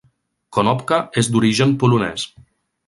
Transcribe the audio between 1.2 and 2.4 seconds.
és d'origen polonès.